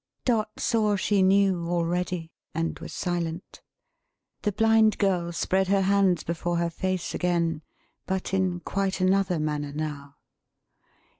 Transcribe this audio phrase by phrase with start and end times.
[0.25, 3.61] Dot saw she knew, already; and was silent.
[4.41, 7.61] The Blind Girl spread her hands before her face again.
[8.07, 10.15] But in quite another manner now.